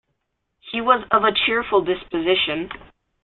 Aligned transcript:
He 0.71 0.81
was 0.81 1.07
of 1.11 1.25
a 1.25 1.31
cheerful 1.31 1.81
disposition. 1.85 2.71